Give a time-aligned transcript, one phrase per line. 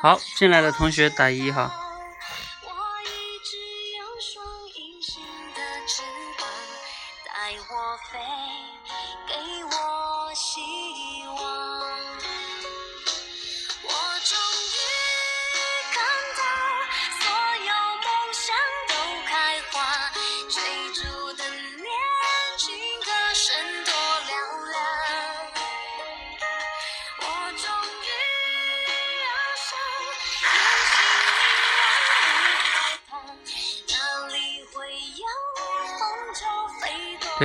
[0.00, 1.85] 好，进来的同学打一哈。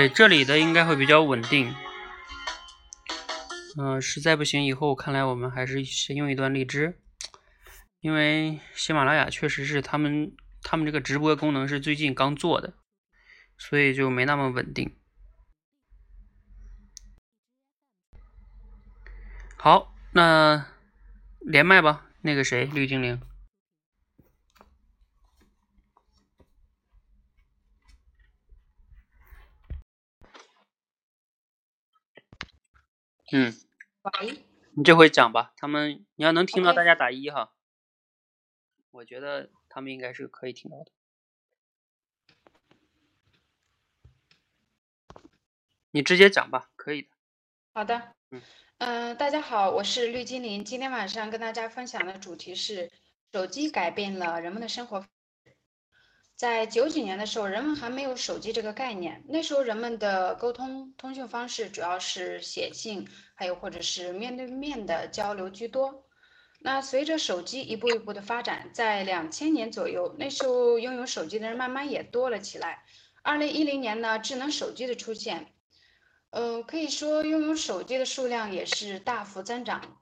[0.02, 1.72] 对，这里的应该会比较稳定。
[3.78, 7.00] 嗯、实在不行，以后看来我们还是先用一段荔枝，
[8.00, 12.74] 因为喜马拉雅确实是他们他们这个直播功能是最近刚做的，
[13.60, 14.98] 所以就没那么稳定。
[19.56, 20.66] 好，那
[21.42, 23.22] 连麦吧，那个谁，绿精灵。
[33.34, 33.54] 嗯，
[34.22, 37.54] 喂，你这回讲吧，他们你要能听到，大家打一哈。
[38.92, 40.92] 我觉得他们应该是可以听到的。
[45.92, 47.08] 你直接讲吧，可以的。
[47.74, 48.42] 好的，嗯
[48.80, 50.66] 呃大家好，我是绿精灵。
[50.66, 52.92] 今天晚上跟大家分享的主题是
[53.32, 55.06] 手机改变了人们的生活。
[56.42, 66.04] 在九几年的时候，人们还没有手机这个概念，那时候人们的沟通通讯方式主要是写信，还有或者是面对面的交流居多。
[66.62, 72.86] 那随着手机一步一步的发展，在两千年左右，那时候拥有手机的人慢慢也多了起来。
[73.22, 75.54] 二零一零年呢，智能手机的出现，
[76.32, 80.00] 呃，可以说拥有手机的数量也是大幅增长，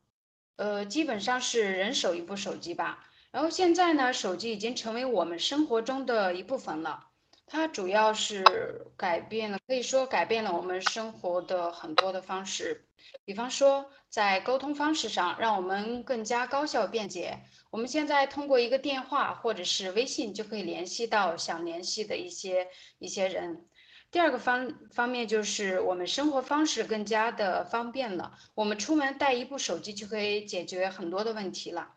[0.56, 3.09] 呃，基本上是人手一部手机吧。
[3.32, 7.06] 然后现在呢，手机已经成为我们生活中的一部分了。
[7.46, 12.88] 它主要是改变了，可以说改变了我们生活的很多的方式。
[13.26, 17.40] 比方说，在沟通方式上，让我们更加高效便捷。
[17.72, 22.68] 我们现在通过一个电话或者是微信就可以联系到想联系的一些
[23.00, 23.66] 一些人。
[24.12, 31.96] 第二个方方面就是我们生活方式更加的方便了，我们出门带一部手机就可以解决很多的问题了。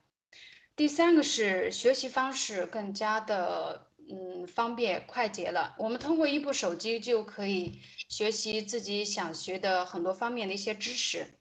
[0.75, 11.39] 第三个是学习方式更加的嗯方便快捷了，我们通过一部手机就可以学习自己想学的很多方面的一些知识。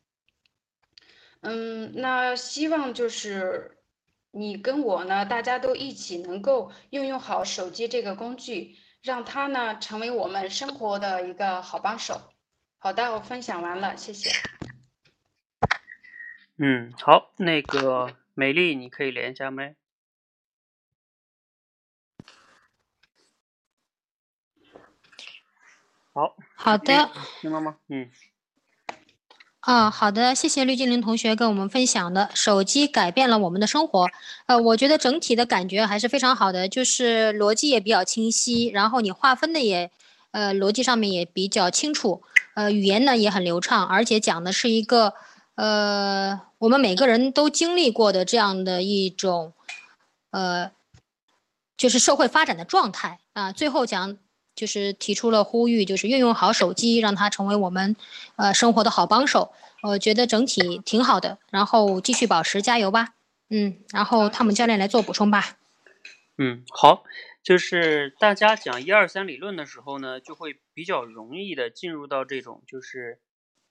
[1.42, 3.80] 嗯，那希望就是
[4.32, 12.22] 你跟我呢，大家都一起能够运用好手机这个工具，让它呢成为我们生活的一个好帮手。
[12.78, 14.30] 好的，我分享完了，谢谢。
[16.58, 19.76] 嗯，好，那个美丽，你可以连一下麦。
[26.12, 27.78] 好，好的，听到吗？
[27.88, 28.10] 嗯，
[29.60, 34.10] 啊，好的，谢谢绿精灵同学跟我们分享的，手机改变了我们的生活。
[34.48, 39.92] 呃，我觉得整体的感觉还是非常好的，就是逻辑也比较清晰，然后你划分的也，
[40.32, 42.24] 呃，逻辑上面也比较清楚，
[42.56, 45.14] 呃，语言呢也很流畅，而且讲的是一个，
[45.56, 49.54] 呃，我们每个人都经历过的这样的一种，
[50.32, 50.72] 呃，
[51.78, 53.52] 就是社会发展的状态啊。
[53.52, 54.18] 最后讲。
[54.54, 57.96] 就是提出了呼吁，就是运用好手机，让它成为我们
[58.36, 59.54] 呃生活的好帮手。
[59.82, 63.16] 我觉得整体挺好的，然后继续保持，加油吧。
[63.50, 65.58] 嗯，然后汤姆教练来做补充吧。
[66.38, 67.06] 嗯，好，
[67.42, 73.20] 就是大家讲一二三理论的时候呢，就会比较容易的进入到这种，就是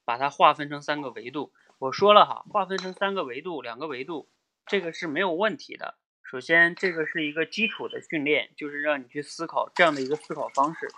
[0.06, 1.52] 把它划分成三个维度。
[1.80, 4.28] 我说了哈，划分成三个维度，两个维度，
[4.66, 5.94] 这个是没有问题的。
[6.22, 10.90] 首先，这个是一个基础的训练，就是让你去思考这样的一个思考方式。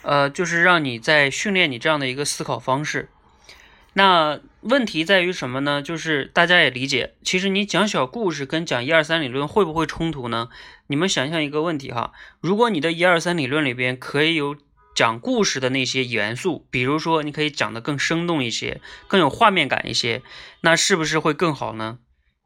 [0.00, 3.10] 呃，就是让你在训练你这样的一个思考方式。
[3.92, 5.82] 那问题在于什么呢？
[5.82, 10.48] 就是大家也理解，其实你讲小故事跟讲一二三理论会不会冲突呢？
[10.86, 14.56] 你们想象一个问题哈，如果你的一二三理论里边可以有
[14.98, 20.22] 讲故事的那些元素，比如说你可以讲得更生动一些，更有画面感一些，
[20.62, 22.00] 那是不是会更好呢？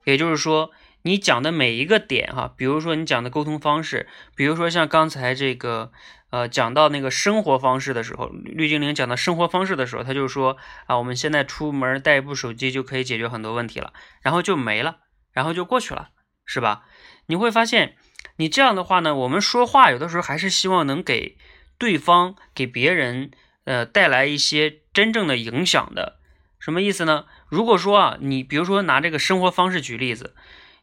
[0.04, 0.70] 也就是说，
[1.00, 4.06] 你讲的每一个点哈，比如说你讲的沟通方式，
[4.36, 5.92] 比如说像刚才这个，
[6.28, 14.98] 呃，讲到那个生活方式的时候，绿精灵讲到生活方式的时候，他就说啊，我们现在出门带一部手机就可以解决很多问题了，然后就没了，
[15.32, 16.10] 然后就过去了，
[16.44, 16.82] 是吧？
[17.24, 17.96] 你会发现，
[18.36, 21.38] 你这样的话呢，我们说话有的时候还是希望能给
[21.78, 23.30] 对方、给别人，
[23.64, 26.18] 呃，带来一些真正的影响的。
[26.58, 27.26] 什么意思呢？
[27.48, 30.36] 如果说啊，你比如说拿这个生活方式举例子，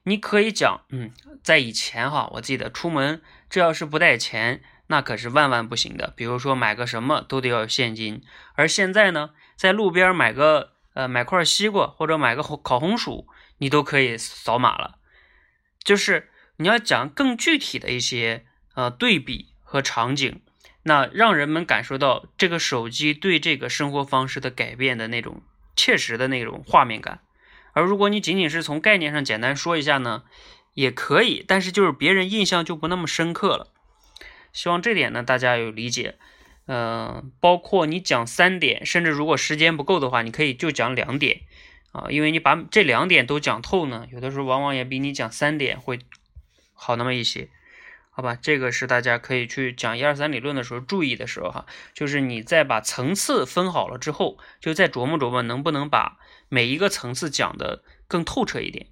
[0.03, 6.13] 你可以讲，嗯，在以前哈，我记得出门这要是不带钱，那可是万万不行的。
[6.17, 8.21] 比如说买个什么都得要有现金，
[8.55, 13.27] 而现在呢，在路边买个呃买块西瓜或者买个红烤红薯，
[13.59, 14.97] 你都可以扫码了。
[15.81, 18.45] 就是你要讲更具体的一些
[18.75, 20.41] 呃对比和场景。
[20.83, 25.41] 那让人们感受到这个手机对这个生活方式的改变的那种
[25.75, 27.19] 切实的那种画面感，
[27.73, 30.23] 而如果你仅仅是从概念上简单说一下呢，
[30.73, 33.71] 也可以，但是就是别人印象就不那么深刻了。
[34.51, 36.17] 希望这点呢大家有理解。
[36.71, 41.41] 嗯，包括你讲三点，甚至如果时间不够的话，你可以就讲两点
[41.91, 45.99] 啊，因为你把这两点都讲透呢，有的时候往往也比你讲三点会
[46.73, 47.49] 好那么一些。
[48.19, 56.17] 好吧，这个是大家可以去讲一二三理论的时候注意的时候哈，就是你在把层次分好了之后，就再琢磨琢磨能不能把
[56.49, 58.87] 每一个层次讲的更透彻一点，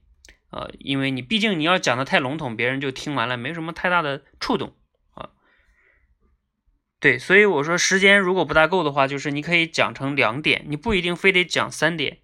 [0.50, 4.74] 呃，因为你毕竟你要讲的太笼统，别人就听完了没什么太大的触动
[5.14, 5.32] 啊。
[7.02, 12.20] 对，所以我说时间如果不大够的话，就是你可以讲成两点，你不一定非得讲三点。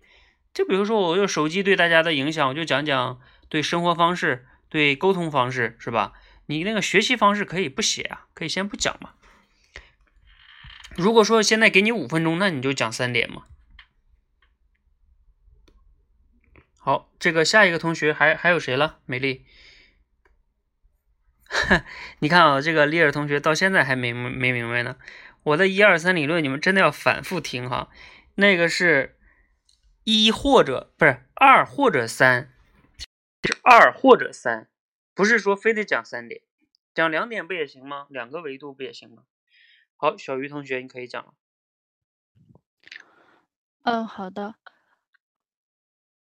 [0.53, 3.19] 就比如说我用手机对大家的影响，我就讲讲
[3.49, 6.13] 对生活方式、对沟通方式，是吧？
[6.47, 9.13] 你那个学习方式可以不写啊，可以先不讲嘛。
[10.95, 13.43] 如果说现在给你五分钟，那你就讲三点嘛。
[16.77, 18.99] 好，这个下一个同学还还有谁了？
[19.05, 19.45] 美丽，
[22.19, 24.97] 你看啊，这个丽尔同学到现在还没没明白呢。
[25.43, 27.89] 我的一二三理论，你们真的要反复听哈。
[28.35, 29.17] 那个是
[30.03, 32.53] 一或者不是二或者三，
[33.43, 34.69] 是二或者三。
[35.13, 36.41] 不是说非得讲三点，
[36.93, 38.07] 讲两点不也行吗？
[38.09, 39.23] 两个维度不也行吗？
[39.95, 41.33] 好，小鱼同学你可以讲了。
[43.83, 44.55] 嗯，好的。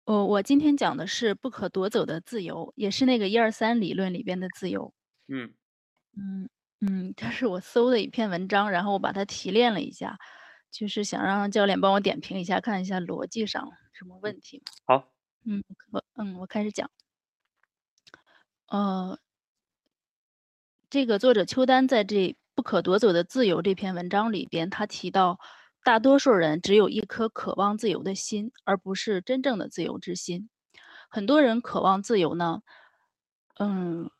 [0.04, 4.92] 我我今天讲的是不可夺走的自由，也是那个一二三理论里边的自由。
[5.28, 5.54] 嗯
[6.16, 6.48] 嗯
[6.80, 10.18] 嗯，这是我搜的一篇文章，然后我把它提炼了一下，
[10.70, 14.62] 就是想让教练帮我点评一下，看一下逻辑上什么问题。
[14.86, 15.14] 好。
[15.46, 15.62] 嗯，
[15.92, 16.90] 我嗯我开始讲。
[18.74, 19.16] 呃，
[20.90, 22.16] 这个作者邱丹在这
[22.56, 25.38] 《不可夺走的自由》这篇文章里边，他提到，
[25.84, 30.48] 大多数人只有一颗渴望自由的心，而不是真正的自由之心。
[31.08, 32.62] 很多人渴望自由呢，
[33.60, 34.10] 嗯，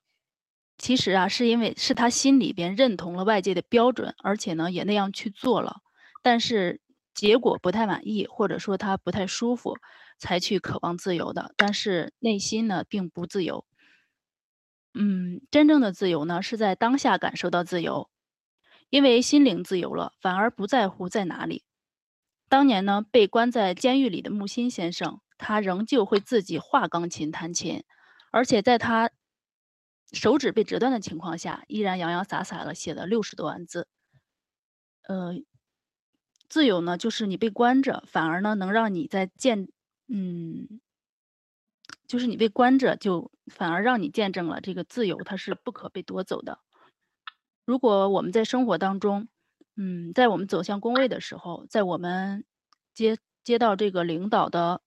[0.78, 5.80] 其实啊，是因为是他心里边认同了外界的标准，而且呢也那样去做了，
[6.22, 6.80] 但是
[7.12, 9.76] 结果不太满意，或者说他不太舒服，
[10.20, 11.52] 才去渴望自由的。
[11.56, 13.64] 但是内心呢并不自由。
[14.94, 18.08] 嗯，真正的自由呢，是在当下感受到自由，
[18.90, 21.64] 因为心灵自由了，反而不在乎在哪里。
[22.48, 27.82] 当年呢，被关在监狱里的木心先生，他仍旧会自己画钢琴、弹琴，
[28.30, 29.10] 而且在他
[30.12, 33.86] 手指被折断的情况下，依然洋洋洒洒的写了六十多万字。
[35.02, 35.34] 呃，
[36.48, 39.68] 自由呢，就是你被关着，反而呢，能让你在见，
[40.08, 40.80] 嗯。
[42.06, 46.58] 就是你被关着，就反而让你见证了这个自由，它是不可被夺走的。
[47.64, 49.28] 如果我们在生活当中，
[49.76, 52.44] 嗯，在我们走向工位的时候，在我们
[52.94, 54.82] 接接到这个领导的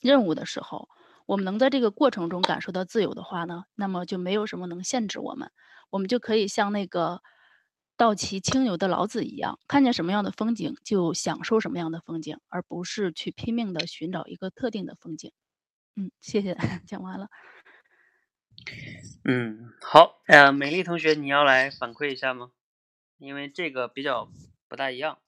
[0.00, 0.88] 任务的时候，
[1.26, 5.50] 我们能在这个过程中感受到自由的话呢，那么就没有什么能限制我们，
[5.90, 7.20] 我们就可以像那个
[7.96, 15.30] 道奇青牛的老子一样，看见什么样的风景就享受什么样的风景，而不是去拼命的寻找一个特定的风景。
[15.96, 17.28] 嗯，谢谢， 讲完了。
[19.24, 22.50] 嗯，好，呃，美丽同学，你要来反馈一下吗？
[23.18, 24.28] 因为这个比较
[24.68, 25.18] 不大一样。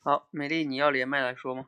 [0.00, 1.66] 好，美丽，你要连麦来说吗？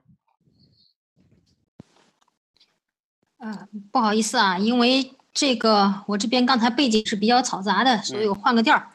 [3.38, 8.90] 啊，不好意思啊，因为这个我这边刚才背景是比较嘈杂的，所以我换个调儿。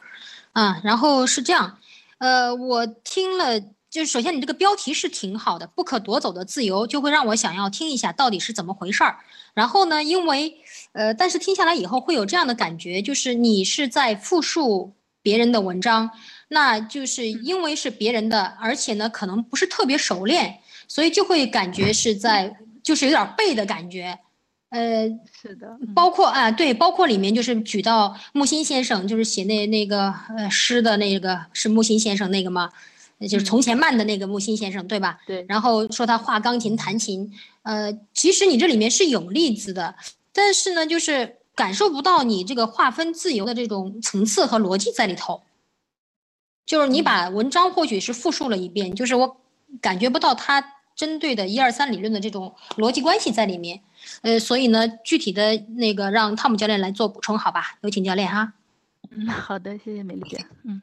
[0.52, 1.78] 啊，然后是这样。
[2.18, 9.18] 呃，我听了，就是首先你这个标题是挺好的，不可夺走的自由，就会让我想要听一下到底是怎么回事儿。
[9.52, 10.54] 然后呢，因为，
[10.92, 14.92] 呃，但是听下来以后会有这样的感觉，就是你是在复述
[15.22, 16.08] 别人的文章，
[16.48, 24.16] 那就是因为是别人的，而且呢，可能不是特别熟练，所以就会感觉是在，就是有点背的感觉。
[24.68, 25.08] 呃，
[25.42, 25.66] 是的，
[25.96, 32.70] 包括啊，对，包括里面就是举到木心先生，就是写那那个呃诗的那个是木心先生那个吗？
[33.28, 35.20] 就是从前慢的那个木心先生，对吧？
[35.26, 35.44] 对。
[35.48, 39.94] 然后说他画钢琴弹琴，呃，其实你这里面是有例子的，
[40.32, 45.42] 但是呢，就是感受不到你这个划分自由的这种层次和逻辑在里头。
[46.64, 49.40] 就是你把文章或许是复述了一遍，就是我
[49.80, 53.80] 感觉不到他针对的一二三理论的这种逻辑关系在里面。
[54.22, 57.76] 呃，所以呢，具体的那个让汤姆教练来做补充，好吧？
[57.82, 58.52] 有请教练哈。
[59.10, 60.46] 嗯，好的，谢谢美丽姐。
[60.62, 60.80] 嗯，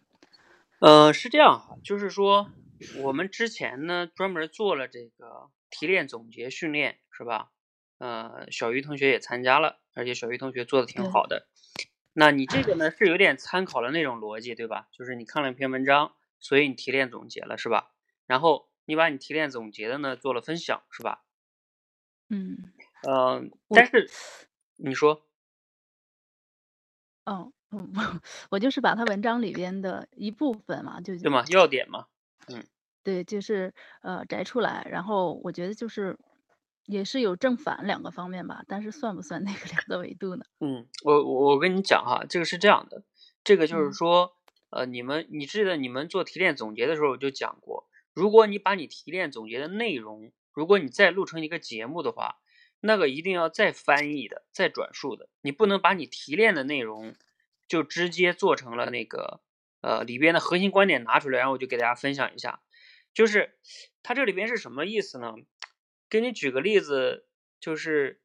[0.80, 2.52] 呃，是这样哈，就是说
[3.02, 7.52] 我们之前呢专门做了这个提炼总结训练，是吧？
[7.98, 11.48] 呃，小鱼同学也参加了，而且小鱼同学做的挺好的。
[12.14, 14.88] 那你这个呢是有点参考了那种逻辑，对吧？
[14.92, 17.92] 就是你看了一篇文章，所以你提炼总结了，是吧？
[18.28, 21.24] 然后你把你提炼总结的呢做了分享，是吧？
[22.30, 24.10] 嗯，呃，但是
[24.76, 25.26] 你说，
[27.26, 31.44] 哦，嗯，我就是把他文章里边的一部分嘛，就对吗？
[31.50, 32.06] 要点嘛，
[32.48, 32.64] 嗯，
[33.04, 36.18] 对，就是呃摘出来，然后我觉得就是
[36.86, 40.46] 也是有正反两个方面吧，但是算不算那个两个维度呢？
[40.60, 43.04] 嗯，我我我跟你讲哈，这个是这样的，
[43.44, 44.34] 这个就是嗯说，
[44.70, 52.38] 呃，你们你记得你们做提炼总结的时候我就讲过，如果你把你提炼总结的内容，如果你再录成一个节目的话，
[52.80, 57.14] 那个一定要再翻译的、再转述的，你不能把你提炼的内容
[57.68, 59.42] 就直接做成了那个
[59.82, 62.62] 呃里边的核心观点拿出来，然后我就给大家分享一下，
[63.14, 63.58] 就是
[64.04, 65.36] 它这里边是什么意思呢？
[66.10, 67.28] 给你举个例子，
[67.60, 68.22] 就是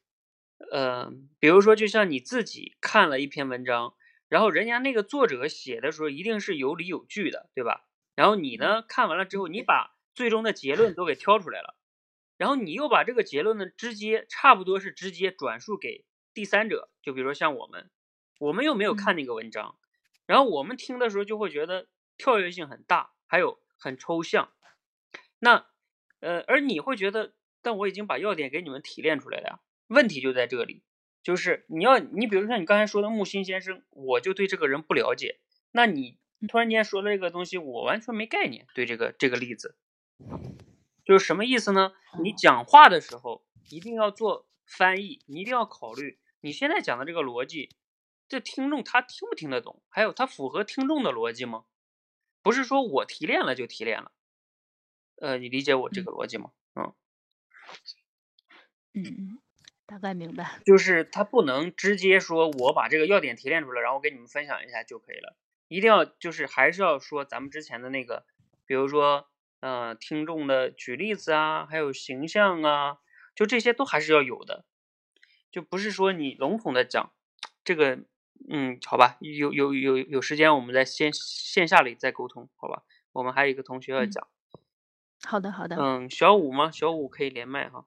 [0.71, 3.95] 呃，比如说就像你自己看了一篇文章，
[4.29, 7.85] 然后人家那个作者写的时候一定是有理有据的，对吧？
[8.15, 11.75] 然后你呢看完了之后，你把最终的结论都给挑出来了。
[12.37, 17.89] 然后你又把这个结论呢，直接差不多是直接转述给第三者，就比如说像我们，
[18.43, 19.77] 我们又没有看那个文章，
[20.25, 24.51] 然后我们听的时候就会觉得跳跃性很大，还有很抽象。
[25.39, 25.67] 那
[26.19, 29.59] 呃，而你会觉得，但我已经把要点给你们提炼出来了呀。
[29.87, 30.83] 问题就在这里，
[31.21, 35.39] 就是你要你比如说你刚才说的木心先生，我就对这个人不了解，
[35.71, 36.17] 那你
[36.49, 39.77] 突然间说了这个东西，我完全没概念，对这个这个例子。
[41.05, 41.93] 就是什么意思呢？
[42.21, 47.69] 你讲话的时候一定要做翻译，你一定要考虑你现在讲的这个逻辑，
[48.33, 51.65] 这听众他听不听得懂，还有他符合听众的逻辑吗？
[52.41, 54.11] 不是说我提炼了就提炼了，
[55.21, 56.49] 呃，你理解我这个逻辑吗？
[56.73, 56.95] 嗯，
[58.93, 59.39] 嗯嗯，
[59.85, 60.59] 大概明白。
[60.65, 65.37] 就是他不能直接说我把这个要点提炼出来，然后给你们分享一下就可以了，
[65.67, 68.25] 一定要就是还是要说咱们之前的那个，
[68.65, 69.29] 比如说。
[69.59, 72.97] 呃，听众的举例子啊，还有形象啊，
[73.33, 74.65] 就这些都还是要有的，
[75.51, 77.13] 就不是说你笼统的讲
[77.63, 78.03] 这个，
[78.49, 82.83] 嗯，好吧，有有有有时间我们在线线下里再沟通，好吧？
[83.11, 84.59] 我们还有一个同学要讲，嗯、
[85.25, 86.69] 好的好的，嗯，小五吗？
[86.71, 87.85] 小五可以连麦哈。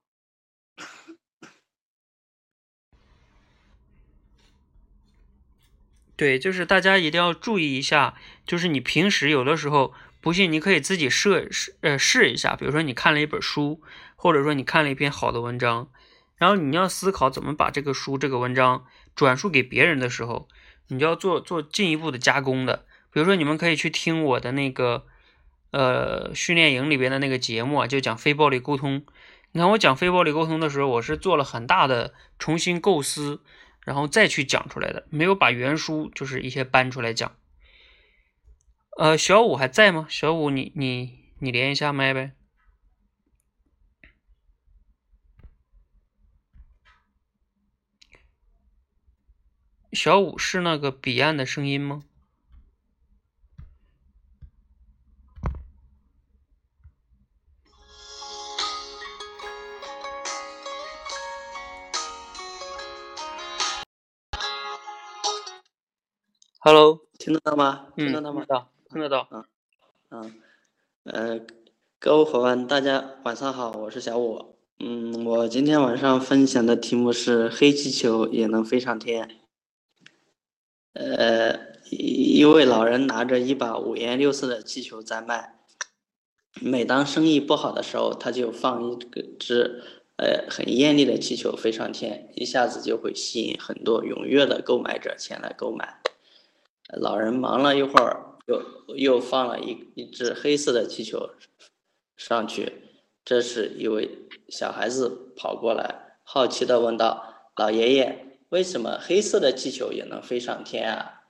[6.17, 8.15] 对，就是大家一定要注意一下，
[8.47, 9.95] 就是你平时有的时候。
[10.19, 12.57] 不信，你可以自己试试呃试一下。
[12.57, 13.81] 比如说，你看了一本书，
[14.17, 15.89] 或者说你看了一篇好的文章，
[16.35, 18.87] 然后你要思考怎么把这个书、这个文章
[19.17, 20.47] 转述给别人的时候，
[20.87, 22.85] 你就要做做进一步的加工的。
[23.11, 25.07] 比如说，你们可以去听我的那个
[25.73, 29.05] 呃训练营里边的那个节目啊，就讲非暴力沟通。
[29.53, 33.41] 你看我讲非暴力沟通的时候，我是做了很大的重新构思，
[33.81, 37.33] 然后再去讲出来的，没有把原书就是一些搬出来讲。
[38.99, 40.07] 呃，小五还在吗？
[40.11, 42.33] 小五，你你你连一下麦呗。
[49.97, 52.05] 小五是那个彼岸的声音吗
[66.59, 67.87] ？Hello，听得到吗？
[67.97, 68.45] 嗯，听得到吗？
[68.45, 69.47] 听得到，听得到。
[70.11, 70.35] 嗯，
[71.05, 71.41] 呃，
[71.99, 74.57] 各位伙伴，大家晚上好，我是小五。
[74.79, 79.46] 嗯，我今天晚上分享的题目是黑气球也能飞上天。
[80.99, 81.59] 呃，
[81.91, 85.59] 一位老人拿着一把五颜六色的气球在卖，
[86.61, 89.83] 每当生意不好的时候，他就放一个只
[90.17, 96.01] 呃很艳丽的气球飞上天，一下子就会吸引很多踊跃的购买者前来购买。
[96.89, 98.63] 老人忙了一会儿，又
[98.97, 101.31] 又放了一一只黑色的气球
[102.17, 102.85] 上去。
[103.25, 104.09] 这时，一位
[104.49, 108.26] 小孩子跑过来，好奇地问道：“老爷爷，
[108.57, 111.21] 为什么黑色的气球也能飞上天啊？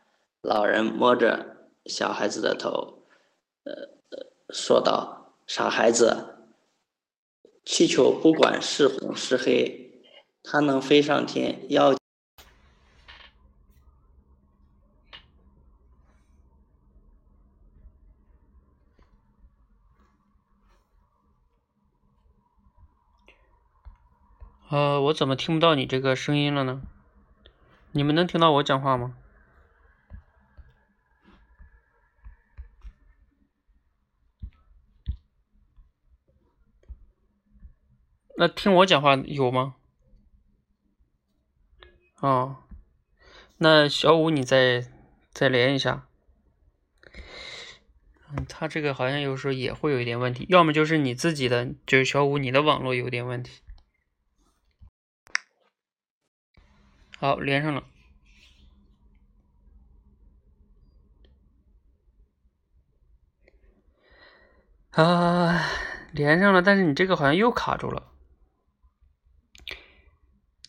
[0.42, 1.56] 老人摸着
[1.86, 3.02] 小孩子的头，
[3.64, 3.74] 呃，
[4.50, 6.36] 说道：“傻孩子，
[7.64, 10.04] 气球不管是红是黑，
[10.44, 11.96] 它能飞上天，要。”
[24.70, 26.82] 呃，我怎么听不到你这个声音了呢？
[27.96, 29.16] 你们能听到我讲话吗？
[38.36, 39.76] 那听我讲话有吗？
[42.20, 42.64] 哦，
[43.56, 44.86] 那小五你再
[45.32, 46.06] 再连一下。
[48.28, 53.62] 嗯，他这个好像有时候也会有一点问题，要么就是你自己的，就是小五你的网络有点问题。
[57.18, 57.82] 好，连上了。
[64.90, 65.62] 啊，
[66.12, 68.12] 连上了，但是你这个好像又卡住了。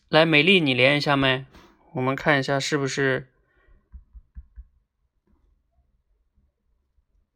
[0.08, 1.44] 来，美丽，你连一下麦，
[1.92, 3.30] 我们看一下是不是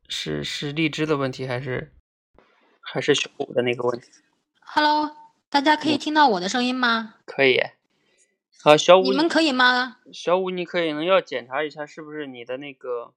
[0.09, 1.92] 是是荔枝的问题，还是
[2.81, 4.09] 还是小五的那个问题
[4.61, 5.14] ？Hello，
[5.50, 7.16] 大家可以听到我的声音吗？
[7.26, 7.59] 可以。
[8.64, 9.97] 好，小五，你们可以吗？
[10.12, 13.12] 小五，你可以能要检查一下是不是你的那个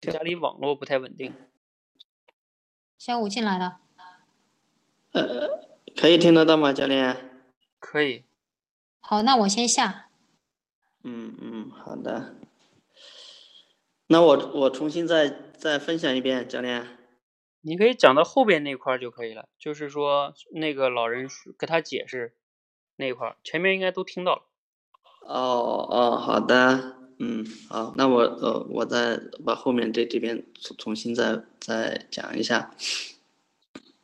[0.00, 1.34] 家里网络不太稳定。
[2.96, 3.80] 小五进来了。
[5.10, 7.42] 呃，可以听得到吗，教练？
[7.80, 8.24] 可以。
[9.00, 10.10] 好，那我先下。
[11.02, 12.36] 嗯嗯，好的。
[14.06, 16.86] 那我我重新再再分享一遍，教练。
[17.62, 22.36] 你可以讲到后边那块儿就可以了，就是说那个老人跟他解释
[22.96, 24.42] 那块，前面应该都听到了。
[25.20, 32.74] 哦哦，好的，嗯，好，那我呃我再把后面这这边重重新再再讲一下。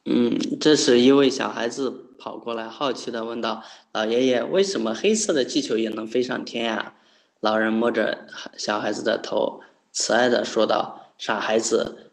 [0.04, 6.95] 嗯，这时一位小孩子跑过来，好奇的问道：“老爷爷，为什么黑色的气球也能飞上天呀？”
[7.38, 9.60] 老人摸着小孩子的头，
[9.93, 12.10] 慈爱的说道：“傻孩子，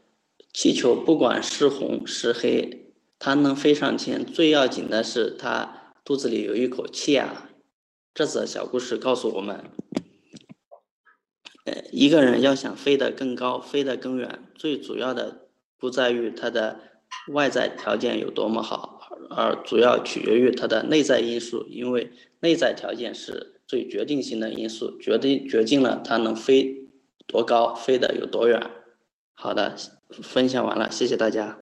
[0.54, 5.79] 气球不管是红是黑，它能飞上天，最要紧的是它
[6.10, 7.52] 肚子里有一口气啊。”
[8.16, 9.70] 这则小故事告诉我们，
[11.66, 16.80] 呃，一个人要想飞得更高、飞得更远，最主要的不在于他的
[17.32, 26.90] 外在条件有多么好，而主要取决于他的内在因素，因为内在条件是最决定性的因素，决定决定了他能飞
[27.28, 28.60] 多高、飞得有多远。
[29.36, 29.76] 好的，
[30.10, 31.60] 分享完了，谢谢大家。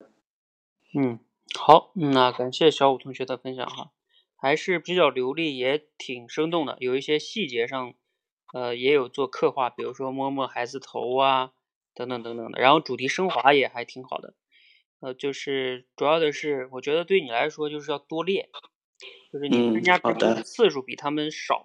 [0.98, 1.20] 嗯，
[1.54, 3.90] 好，那感谢小五同学的分享哈。
[4.40, 7.94] 还是比较流利，也挺生动的，有一些细节上，
[8.54, 11.52] 呃，也有做刻画，比如说摸摸孩子头啊，
[11.92, 12.60] 等等等等的。
[12.60, 14.34] 然后主题升华也还挺好的，
[15.00, 18.48] 呃，就是主要的是，我觉得对你来说就是要多练，
[19.32, 21.64] 就是你参加直播的次数比他们少，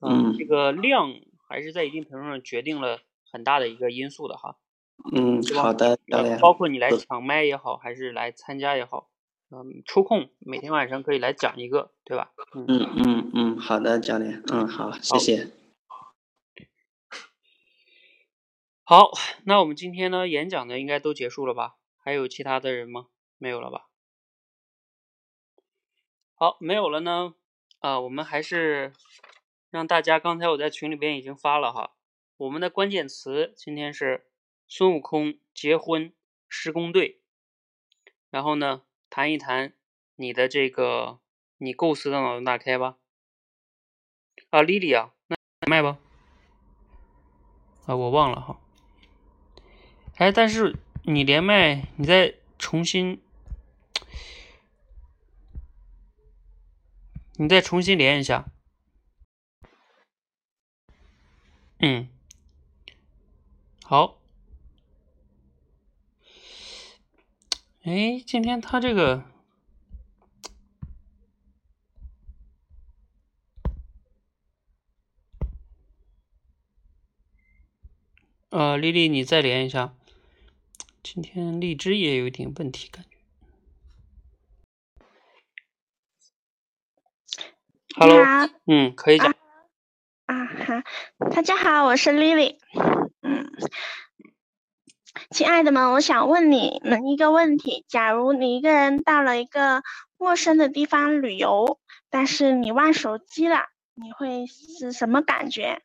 [0.00, 1.14] 嗯，这个量
[1.48, 2.98] 还是在一定程度上决定了
[3.30, 4.58] 很大的一个因素的哈。
[5.12, 6.38] 嗯，好的，教练。
[6.40, 9.08] 包括你来抢麦也好，还是来参加也好。
[9.56, 12.30] 嗯，抽空每天晚上可以来讲一个，对吧？
[12.52, 14.42] 嗯嗯嗯嗯，好的，教练。
[14.52, 15.48] 嗯，好，谢谢。
[18.84, 19.12] 好，
[19.44, 21.76] 那我们今天呢演讲的应该都结束了吧？
[21.96, 23.06] 还有其他的人吗？
[23.38, 23.88] 没有了吧？
[26.34, 27.34] 好，没有了呢。
[27.78, 28.92] 啊，我们还是
[29.70, 31.94] 让大家，刚才我在群里边已经发了哈，
[32.36, 34.26] 我们的关键词今天是
[34.68, 36.12] 孙悟空结婚
[36.46, 37.22] 施工队，
[38.28, 38.82] 然后呢？
[39.16, 39.72] 谈一谈
[40.16, 41.20] 你的这个
[41.56, 42.98] 你构思的脑洞大开吧。
[44.50, 45.96] 啊，丽丽啊，那麦吧。
[47.86, 48.60] 啊，我忘了哈。
[50.16, 53.22] 哎，但是你连麦，你再重新，
[57.36, 58.44] 你再重新连一下。
[61.78, 62.10] 嗯，
[63.82, 64.18] 好。
[67.86, 69.22] 哎，今天他这个，
[78.50, 79.94] 呃，丽丽，你再连一下。
[81.04, 83.10] 今天荔枝也有一点问题，感觉。
[87.94, 89.32] Hello，嗯，可以讲。
[90.24, 90.82] 啊哈，
[91.30, 92.58] 大家好，我是丽丽。
[93.20, 93.52] 嗯。
[95.30, 99.82] 亲爱的们，我想问你们一个问题：假如你一个人到了一个
[100.16, 105.82] 陌生的地方旅游，但是你忘手机了，你会是什么感觉？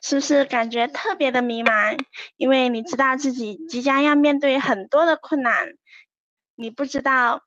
[0.00, 1.98] 是不是感觉特别的迷茫？
[2.36, 5.74] 因为你知道自己即将要面对很多的困难，
[6.54, 7.42] 你不知道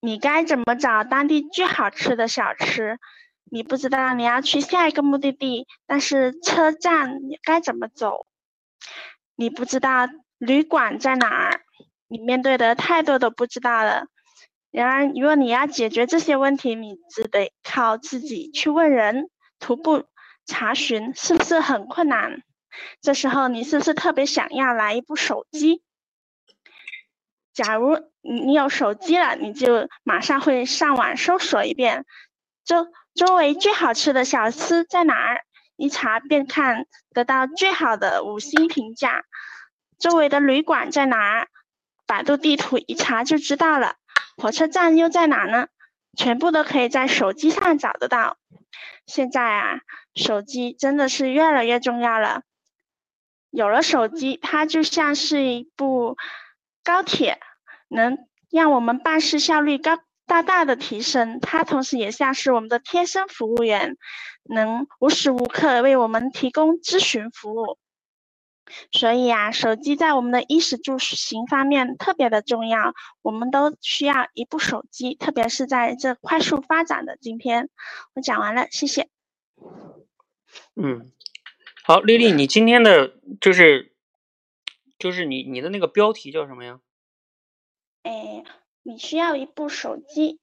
[0.00, 2.98] 你该怎么找当地最好吃的小吃，
[3.44, 8.26] 你不知道你要去下一个目的地，但是车站该怎么走？
[9.36, 10.08] 你不知道
[10.46, 11.60] 旅馆在哪儿，
[12.08, 14.06] 你面对的太多都不知道了。
[14.70, 20.04] 然而，如果你要解决这些问题，你只得靠自己去问人，徒步
[20.46, 22.42] 查询，是不是很困难？
[23.00, 25.82] 这时候，你是不是特别想要来一部手机？
[27.52, 32.04] 假如你你有手机了，你就马上会上网搜索一遍，
[32.64, 35.44] 周周围最好吃的小吃在哪儿？
[35.76, 39.24] 一查便看得到最好的五星评价。
[40.04, 41.46] 周围的旅馆在哪？
[42.06, 43.94] 百度地图一查就知道了。
[44.36, 45.68] 火车站又在哪呢？
[46.14, 48.36] 全部都可以在手机上找得到。
[49.06, 49.80] 现在啊，
[50.14, 52.42] 手机真的是越来越重要了。
[53.48, 56.18] 有了手机，它就像是一部
[56.84, 57.40] 高铁，
[57.88, 58.18] 能
[58.50, 61.40] 让我们办事效率高大大的提升。
[61.40, 63.96] 它同时也像是我们的贴身服务员，
[64.42, 67.78] 能无时无刻为我们提供咨询服务。
[68.90, 77.68] 所以啊，手机在我们的衣食住行方面特别的重要，我们都需要一部手机，特别是在这快速发展的今天。
[78.14, 79.08] 我讲完了，谢谢。
[80.76, 81.12] 嗯，
[81.82, 83.94] 好，丽丽，你今天的就是
[84.98, 86.80] 就是你你的那个标题叫什么呀？
[88.02, 88.44] 哎，
[88.82, 90.40] 你需要一部手机。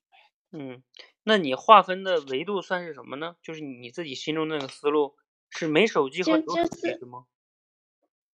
[0.51, 0.83] 嗯，
[1.23, 3.35] 那你划分的维度算是什么呢？
[3.41, 5.15] 就是你自己心中那个思路
[5.49, 7.25] 是没手机和有手机是吗？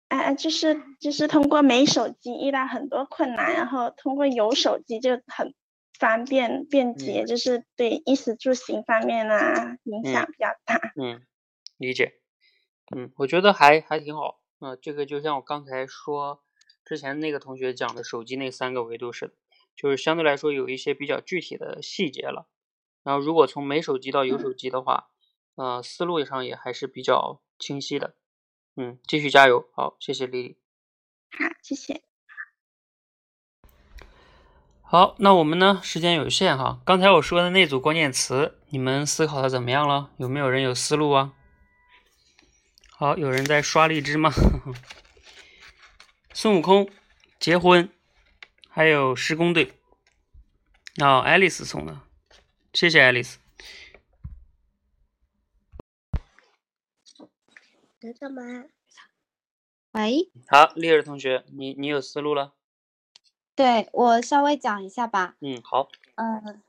[0.08, 5.54] 哎，就是就是通过没手机遇到很多困难，然后通过有手机就很
[5.98, 10.80] 方便便捷，就是对衣食住行方面啊影响比较大。
[10.96, 11.22] 嗯，
[11.78, 12.20] 理解。
[12.94, 14.40] 嗯，我觉得还还挺好。
[14.60, 16.42] 啊，这个就像我刚才说
[16.84, 19.34] 之前那个同学讲的手机那三个维度似的，
[19.74, 22.46] 就是相对来说有一些比较具体的细节了。
[23.02, 25.08] 然后如果从没手机到有手机的话，
[25.56, 28.14] 呃，思路上也还是比较清晰的。
[28.76, 30.58] 嗯，继续加油，好，谢谢丽丽。
[31.30, 32.02] 好，谢谢。
[34.82, 35.80] 好，那我们呢？
[35.82, 40.10] 时间有限哈，刚才我说的那组关键词，你们思考的怎么样了？
[40.18, 41.34] 有没有人有思路啊？
[42.90, 44.32] 好，有人在刷荔枝吗？
[46.32, 46.88] 孙悟空
[47.38, 47.90] 结婚，
[48.68, 49.72] 还有施工队。
[51.00, 52.00] 哦，爱丽丝送的，
[52.72, 53.38] 谢谢爱丽丝。
[58.12, 58.42] 干嘛？
[59.92, 62.52] 喂，好，丽儿同学，你你有思路了？
[63.54, 65.36] 对我稍微讲一下吧。
[65.40, 65.88] 嗯，好。
[66.16, 66.60] 嗯，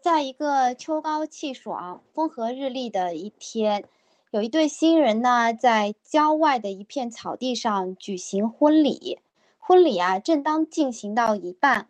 [0.00, 3.84] 在一个秋高气爽、风和日丽的一天，
[4.30, 9.18] 有一对新人呢，在郊外的一片草地上举行婚礼。
[9.58, 11.88] 婚礼啊，正当进行到一半，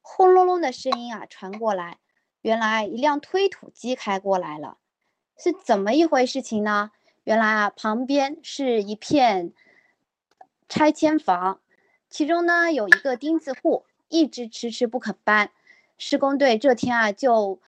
[0.00, 1.98] 轰隆隆的声音啊传过来，
[2.40, 4.78] 原来一辆推土机开过来了，
[5.36, 6.92] 是怎么一回事情呢？
[7.24, 9.52] 原来啊，旁边是一片
[10.68, 11.60] 拆迁房，
[12.10, 15.52] 其中呢有一个钉子户一直迟迟不肯搬，
[15.98, 17.60] 施工队这天啊就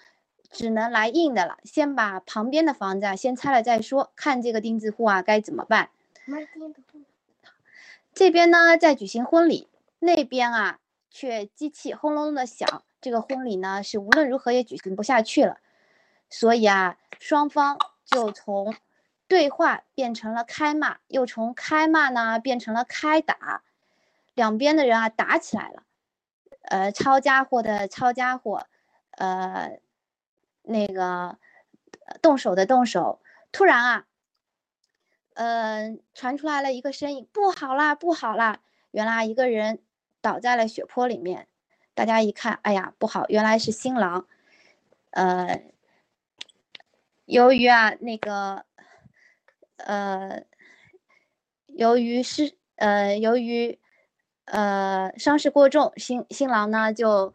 [0.50, 5.90] 只能来硬的了，先把旁边的房子啊先拆了再说，看这个钉子户啊该怎么办。
[8.12, 9.68] 这边呢在举行婚礼，
[10.00, 10.80] 那边啊
[11.12, 15.58] 却机器轰隆隆的响，这个婚礼呢是无论如何也举行不下去了，
[16.28, 18.74] 所以啊双方就从。
[19.34, 23.64] 对话变成了开骂，又从开骂呢变成了开打，
[24.32, 25.82] 两边的人啊打起来了，
[26.62, 28.68] 呃，抄家伙的抄家伙，
[29.10, 29.80] 呃，
[30.62, 31.36] 那个
[32.22, 33.20] 动手的动手。
[33.50, 34.06] 突然啊，
[35.34, 38.60] 嗯，传出来了一个声音：“不好啦，不好啦！”
[38.92, 39.80] 原来一个人
[40.20, 41.48] 倒在了血泊里面。
[41.94, 44.28] 大家一看，哎呀，不好，原来是新郎。
[45.10, 45.64] 呃，
[47.24, 48.64] 由于啊那个。
[49.76, 50.44] 呃，
[51.66, 53.78] 由于是呃，由于
[54.44, 57.34] 呃伤势过重，新新郎呢就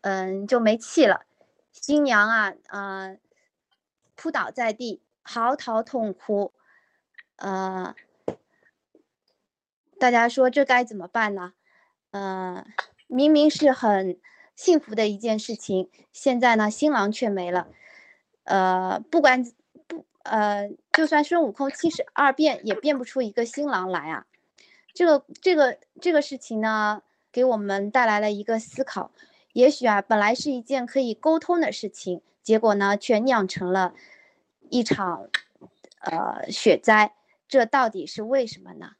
[0.00, 1.26] 嗯就没气了，
[1.72, 3.16] 新娘啊啊
[4.14, 6.52] 扑倒在地，嚎啕痛哭。
[7.36, 7.94] 呃，
[10.00, 11.52] 大家说这该怎么办呢？
[12.10, 12.66] 呃，
[13.06, 14.18] 明明是很
[14.54, 17.68] 幸福的一件事情，现在呢新郎却没了。
[18.44, 19.44] 呃，不管
[19.86, 20.06] 不。
[20.28, 24.26] 呃，就算孙悟空七十二变也变不出一个新郎来啊！
[24.94, 29.12] 这个这个这个事情呢，给我们带来了一个思考。
[29.52, 33.92] 也许啊，本来是一件可以沟通的事情，结果呢，却酿成了
[34.70, 35.28] 一场
[36.00, 37.14] 呃雪灾。
[37.46, 38.92] 这到底是为什么呢？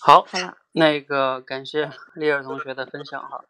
[0.00, 3.44] 好，好了，那个感谢丽儿同学的分享哈。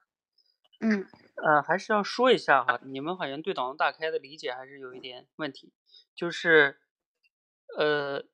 [0.81, 5.71] 嗯，呃，还是要说一下哈，你们好像对“脑洞大开”的理解还是有一点问题。
[6.15, 6.79] 就是，
[7.77, 8.25] 呃，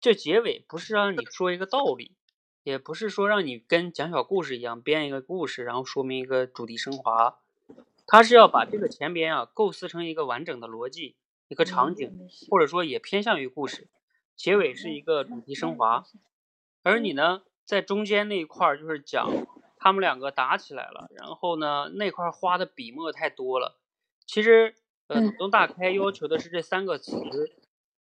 [0.00, 2.16] 这结尾不是让你说一个道理，
[2.62, 7.38] 也不是说让你跟讲小故事一样编一个故事，然后说明一个主题升华，
[8.06, 11.16] 它是要把这个前边啊构思成一个完整的逻辑，
[11.48, 12.66] 一个场景，或者。
[12.66, 13.88] 说也偏向于故事，
[14.34, 16.04] 结尾是一个主题升华，
[16.82, 19.46] 而你呢，在中间那一块儿就是讲
[19.78, 23.78] 他们两个打起来了，然后呢那块儿花的笔墨太多了，
[24.26, 24.74] 其实
[25.08, 27.12] 呃脑洞大开要求的是这三个词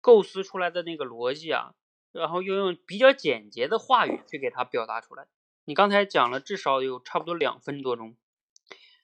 [0.01, 1.75] 构思出来的那个逻辑啊。
[2.13, 5.29] 然后又用比较简洁的话语去给它表达出来。
[5.65, 8.17] 你刚才讲了至少有差不多两分多钟，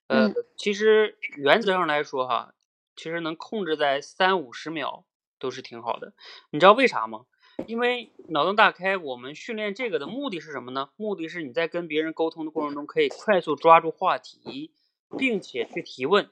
[0.09, 2.55] 呃，其实原则上来说哈，
[2.97, 5.05] 其实能控制在三五十秒
[5.39, 6.15] 都是挺好的。
[6.51, 7.27] 你知道为啥吗？
[7.69, 10.91] 因为脑洞大开，我们训练这个的目的是什么呢？
[10.97, 14.73] 目的是你在跟别人沟通的过程中可以快速抓住话题，
[15.19, 16.29] 并且去提问。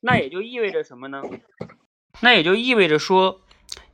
[0.00, 1.22] 那也就意味着什么呢？
[2.20, 3.40] 那也就意味着说，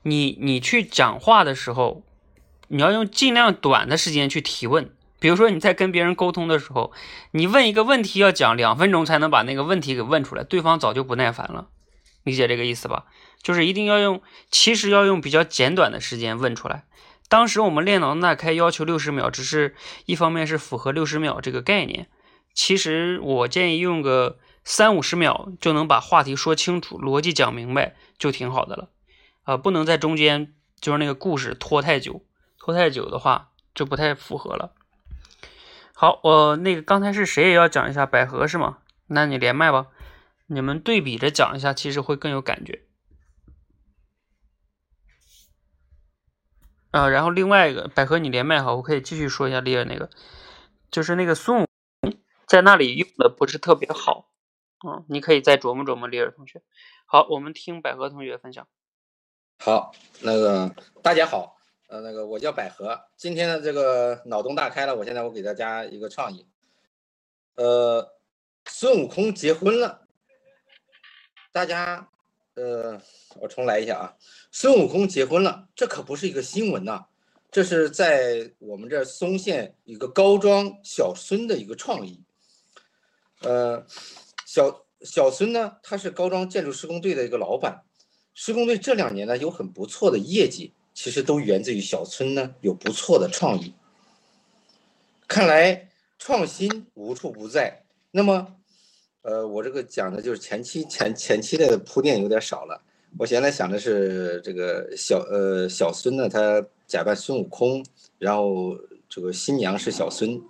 [0.02, 2.02] 你你去讲话的时候。
[2.68, 6.92] 你要用尽量短的时间去提问，比如说你在跟别人沟通的时候，
[7.32, 11.68] 你问一个问题要讲两分钟才能把那个问题给问出来，对方早就不耐烦了，
[12.24, 13.04] 理解这个意思吧？
[13.42, 16.84] 就是一定要用，其实要用比较简短的时间问出来。
[17.28, 22.08] 当时我们练脑洞大开要求六十秒，只是一方面是符合六十秒这个概念，
[22.54, 28.88] 其实我建议用个三五十秒就能把话题说清楚，逻辑讲明白就挺好的了，
[29.42, 32.24] 啊，不能在中间就是那个故事拖太久。
[32.56, 34.72] 拖太久的话就不太符合了。
[35.92, 38.78] 好，我那个刚才是谁也要讲一下百合是吗？
[39.08, 39.88] 那你连麦吧，
[40.46, 42.84] 你们对比着讲一下，其实会更有感觉。
[46.90, 50.08] 啊，然后另外一个百合你连麦好，我可以继续说一下丽儿那个，
[50.90, 51.66] 就是那个孙悟
[52.54, 54.30] 在那里用的不是特别好，
[54.86, 56.62] 嗯，你可以再琢磨琢磨丽儿同学。
[57.04, 58.68] 好，我们听百合同学分享。
[59.58, 59.90] 好，
[60.20, 61.58] 那个大家好。
[61.88, 66.46] 呃，那个我叫百合，今天的这个脑洞大开了，我现在我给大家一个创意。
[67.56, 68.14] 呃，
[68.66, 70.06] 孙悟空结婚了，
[71.50, 72.08] 大家，
[72.54, 73.02] 呃，
[73.40, 74.14] 我重来一下啊，
[74.52, 77.06] 孙悟空结婚了，这可不是一个新闻呐，
[77.50, 82.22] 这是在我们这松县一个高庄小孙的一个创意。
[83.44, 83.86] 呃，
[84.46, 87.82] 小小孙呢，他是高庄建筑施工队的一个老板，
[88.34, 90.72] 施工队这两年呢有很不错的业绩。
[90.94, 93.74] 其实都源自于小孙呢有不错的创意。
[95.26, 95.88] 看来
[96.20, 97.82] 创新无处不在。
[98.12, 98.54] 那么，
[99.22, 102.80] 呃，我这个讲的就是前期前前期的铺垫有点少了。
[103.18, 107.84] 我现在想的是这个小呃小孙呢，他假扮孙悟空，
[108.18, 108.78] 然后
[109.08, 110.40] 这个新娘是小孙，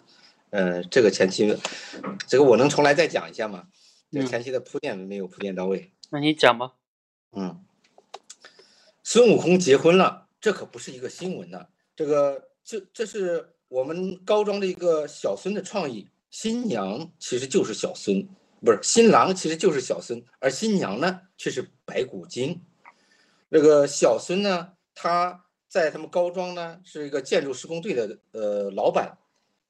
[0.54, 1.58] 呃，这个前期，
[2.28, 3.66] 这个我能重来再讲一下吗？
[4.12, 5.92] 这前期的铺垫没有铺垫到位。
[6.10, 6.74] 那你讲吧。
[7.32, 7.64] 嗯，
[9.02, 10.28] 孙悟空结婚了。
[10.40, 16.08] 这可不是一个新闻呢，这个这这是我们高庄的一个小孙的创意。
[16.30, 18.28] 新娘其实就是小孙，
[18.64, 22.62] 不是新郎其实就是小孙，而新娘呢却是白骨精。
[23.48, 29.18] 那个小孙呢，他在他们高庄呢是一个建筑施工队的呃老板。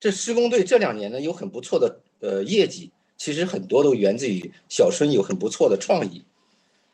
[0.05, 6.27] 这施工队这两年呢有很不错的呃业绩，其实很多都源自于小孙有很不错的创意。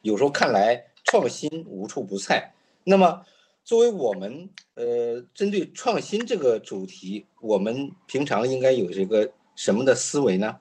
[0.03, 2.55] 有时候看来创新无处不在。
[2.85, 3.27] 那么。
[3.63, 10.59] 作为我们呃，针对创新这个主题，我们平常应该有这个什么的思维呢？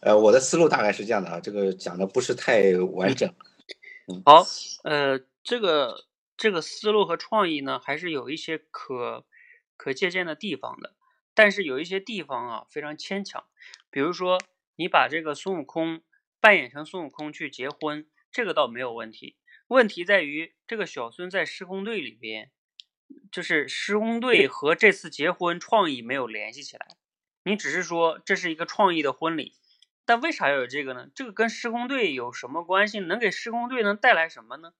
[0.00, 3.28] 呃，我的思路大概是这样的啊，这个讲的不是太完整。
[4.24, 4.46] 好，
[4.84, 6.04] 呃，这个
[6.36, 9.24] 这个思路和创意呢，还是有一些可
[9.76, 10.94] 可借鉴的地方的，
[11.34, 13.44] 但是有一些地方啊非常牵强。
[13.90, 14.38] 比如说，
[14.76, 16.02] 你把这个孙悟空
[16.40, 19.36] 扮演成孙悟空去结婚，这个倒没有问题。
[19.68, 22.50] 问题在于，这个小孙在施工队里边，
[23.30, 26.88] 就是施工队和这次结婚创意没有联系起来。
[27.44, 29.54] 你只是说这是一个创意的婚礼，
[30.04, 31.08] 但为啥要有这个呢？
[31.14, 33.00] 这个跟施工队有什么关系？
[33.00, 34.74] 能给施工队能带来什么呢？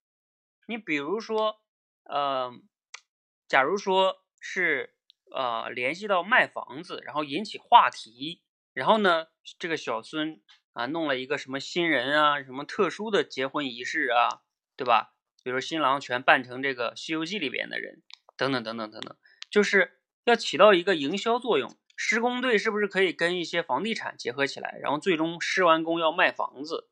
[0.67, 1.61] 你比如说，
[2.05, 2.53] 呃，
[3.49, 4.95] 假如说是
[5.35, 8.43] 呃联系到卖房子，然后引起话题，
[8.73, 9.27] 然后呢，
[9.59, 10.41] 这个小孙
[10.73, 14.43] 啊弄了一个什么新人啊，什么特殊的结婚仪式啊。
[14.75, 15.15] 对吧？
[15.45, 18.03] 比如新郎全扮成这个《西游记》里边的人，
[18.37, 19.17] 等等等等等等，
[19.51, 21.77] 就是要起到一个营销作用。
[21.95, 26.89] 施工队是不是可以跟一些房地产结合起来，然后最终施完工要卖房子，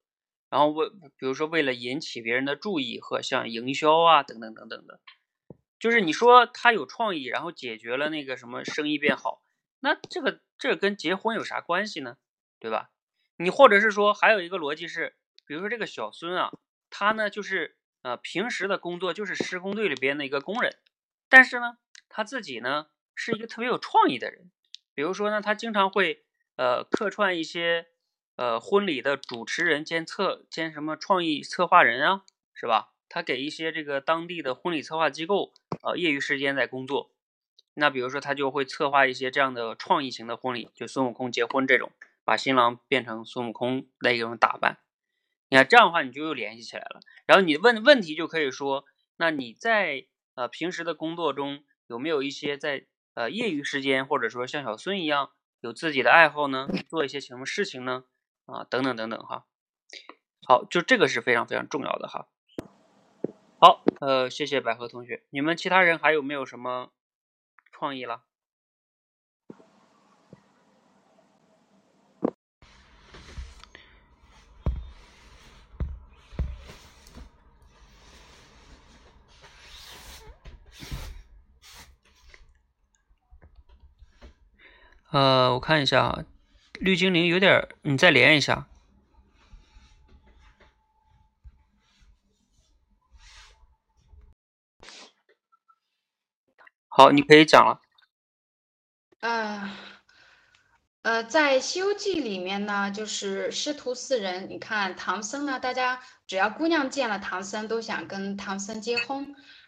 [0.51, 5.01] 然后为比如说为了引起别人的注意和像营销啊等等等等的，
[5.81, 9.43] 就是你说他有创意，然后解决了那个什么生意变好，
[9.81, 12.19] 那这个这跟结婚有啥关系呢？
[12.61, 12.91] 对吧？
[13.39, 16.53] 你或者是说还有一个逻辑是，比如说这个小孙啊，
[16.89, 17.79] 他呢就是。
[18.03, 20.79] 呃，平时的工作就是施工队里边的一个工人，
[21.29, 21.77] 但是呢，
[22.09, 24.51] 他自己呢是一个特别有创意的人。
[24.95, 26.25] 比如说呢，他经常会
[26.57, 27.89] 呃客串一些
[28.37, 32.95] 呃婚礼的主持人兼策兼什么创意策划人啊，是吧？
[33.11, 37.11] 他给一些这个当地的婚礼策划机构呃业余时间在工作。
[37.75, 41.93] 那比如说他就会策划一些这样的创意型的婚礼，就孙悟空结婚这种，
[42.25, 44.79] 把新郎变成孙悟空那种打扮。
[45.49, 47.01] 你看这样的话，你就又联系起来了。
[47.27, 48.85] 然后你问问题就可以说，
[49.17, 56.69] 那你在呃平时的工作中有没有一些在呃业余时间，或者说像小孙一样有自己的爱好呢？
[56.89, 58.05] 做一些什么事情呢？
[58.47, 59.47] 啊，等等等等哈。
[60.47, 62.29] 好，就这个是非常非常重要的哈。
[63.63, 65.23] 好，呃，谢谢百合同学。
[65.29, 66.93] 你们其他人还有没有什么？
[67.71, 68.23] 创意了。
[85.11, 86.25] 呃，我看一下啊，
[86.81, 88.70] 绿精灵有点，你再连一下。
[96.93, 97.81] 好，你可以讲了。
[99.21, 99.71] 呃，
[101.03, 104.51] 呃，在《西游记》里面呢，就是师徒四人。
[104.51, 109.25] 你看唐僧呢，大家只要姑娘见了唐僧，都想跟唐僧结婚；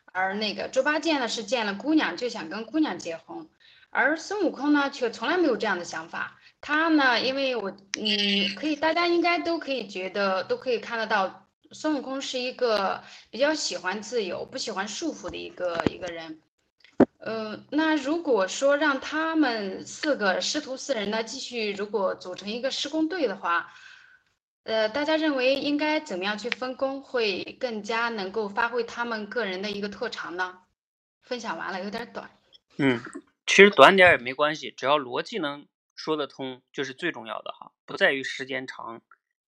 [0.07, 3.47] 而那个猪八戒呢，是见了姑娘就想跟姑娘结婚；
[3.91, 6.41] 而孙悟空呢，却从来没有这样的想法。
[6.61, 16.41] 他呢，因为我，嗯，可以，大家应该都可以觉得，都可以看得到，孙悟空是一个比较喜欢自由、不喜欢束缚的一个一个人。
[17.25, 23.73] 呃，那如果说让他们四个师徒四人呢继续，如果组成一个施工队的话，
[24.65, 30.59] 呃，大家认为应该怎么样去分工，会更加能够发挥他们个人的一个特长呢？
[31.23, 32.29] 分享完了，有点短。
[32.79, 33.01] 嗯，
[33.47, 39.01] 其实短点也没关系，只要逻辑能说得通，就是最重要的哈，不在于时间长。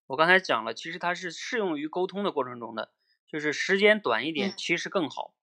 [0.07, 2.93] 我刚才讲了，其实它是适用于沟通的过程中的，
[3.27, 5.35] 就是时间短一点，其实更好。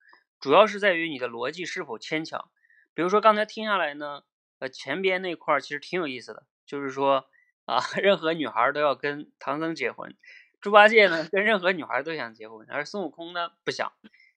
[0.41, 2.51] 主要是在于你的逻辑是否牵强。
[2.95, 4.25] 比如说刚才听下来呢，
[4.59, 7.29] 呃，前边那块儿其实挺有意思的，就是说
[7.67, 10.17] 啊， 任何女孩都要跟唐僧结婚，
[10.61, 13.93] 猪八戒呢跟任何女孩都想结婚，而孙悟空呢不想。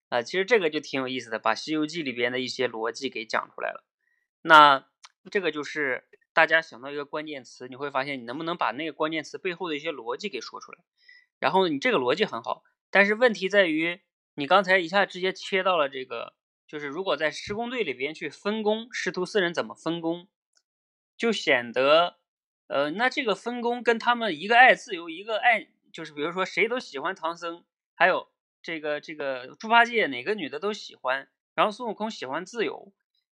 [0.09, 3.83] 啊，其实这个就挺有意思的，把《西游记》里边的一些逻辑给讲出来了。
[4.43, 4.85] 那
[5.31, 10.77] 这个就是大家想到一个关键词，你会发现你能不能把那个关键词背后的一些逻辑给说出来。
[11.39, 14.01] 然后你这个逻辑很好，但是问题在于。
[14.36, 16.34] 你刚才一下直接切到了这个，
[16.67, 20.28] 就是如果在施工队里边去分工，师徒四人怎么分工，
[21.15, 22.17] 就显得，
[22.67, 32.91] 呃，那这个分工跟他们一个爱自由，一个爱，就是比如说谁都喜欢唐僧，还有这个这个猪八戒哪个女的都喜欢，然后孙悟空喜欢自由，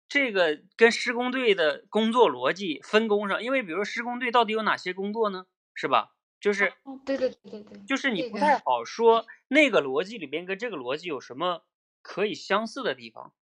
[0.09, 5.47] 这个跟施工队的工作逻辑分工上，因为比如说施工队到底有哪些工作呢？
[5.75, 6.15] 是吧？
[6.40, 6.72] 就是，
[7.05, 11.64] 对对对对对，就是你不太好说那个逻辑里边跟这个逻辑有什么
[12.03, 13.33] 可以相似的地方，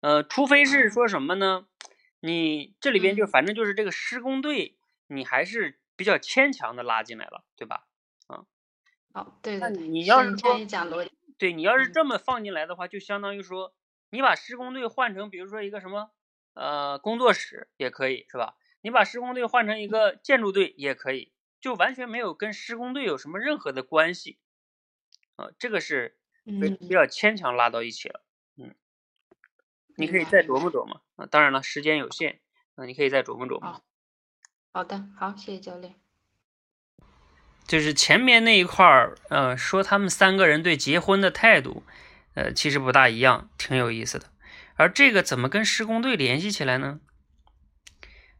[0.00, 1.66] 呃，除非是说什么呢？
[2.20, 7.86] 你这里边就反正就是这个施工队，你还是比较牵强的拉进来了，对吧？
[8.26, 8.46] 啊，
[9.12, 13.74] 好，对对对，你要是说讲逻辑，对你要是这么放进来的话，就相当于说
[14.10, 16.10] 你把施工队换成比如说一个什么
[16.54, 18.56] 呃工作室也可以是吧？
[18.80, 21.33] 你把施工队换成一个建筑队也可以。
[21.64, 24.36] 就完全没有跟施工队有什么任何的关系，
[25.36, 28.22] 啊，这个是比较牵强拉到一起了，
[28.58, 28.74] 嗯，
[29.96, 32.40] 你可以再琢磨琢磨啊，当然了，时间有限，
[32.74, 33.82] 啊，你可以再琢磨琢磨。
[34.72, 35.94] 好的，好，谢谢教练。
[37.66, 41.82] 就是前面那一块儿，呃，说他们三个人对结婚的态度，
[42.34, 44.30] 呃，其实不大一样，挺有意思的。
[44.74, 47.00] 而这个怎么跟施工队联系起来呢？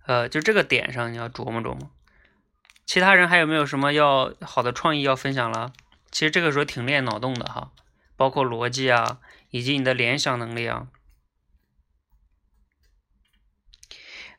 [0.04, 1.90] 呃，就这个点上你要琢磨琢磨。
[2.86, 5.72] 其他人还有没有什么要好的创意要分享了？
[6.10, 7.72] 其实这个时候挺练脑洞的哈，
[8.16, 9.18] 包括逻辑啊，
[9.50, 10.88] 以及你的联想能力啊。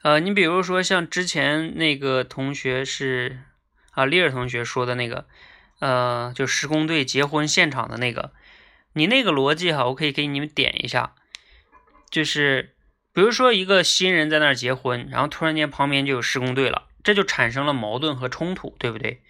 [0.04, 3.42] 呃，你比如说像之前那个同学是
[3.92, 5.26] 啊，丽尔同学说的那个，
[5.80, 8.32] 呃，就施工队结婚现场的那个，
[8.94, 11.16] 你那个逻辑哈，我可以给你们点一下，
[12.12, 12.76] 就是
[13.12, 16.88] 比如说一个新人在那儿结婚，然后突然间旁边就有施工队了。
[17.06, 19.22] 这就产生了矛盾和冲突，对不对？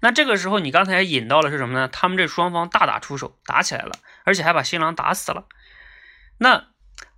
[0.00, 1.88] 那这个时候你刚才引到了是什么呢？
[1.88, 3.92] 他们这双方大打出手，打起来了，
[4.24, 5.46] 而且还把新郎打死了。
[6.38, 6.66] 那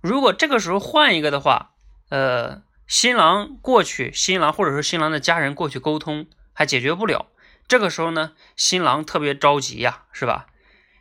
[0.01, 1.71] 如果这个时候换一个的话，
[2.09, 7.27] 呃，新郎过去，新郎或者说新郎的家人过去沟通，还解决不了。
[7.67, 10.47] 这个时候呢，新郎特别着急呀，是吧？